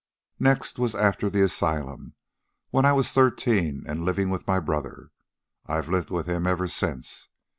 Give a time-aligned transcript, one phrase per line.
[0.39, 2.15] "Next was after the asylum,
[2.71, 5.11] when I was thirteen and living with my brother
[5.67, 7.29] I've lived with him ever since.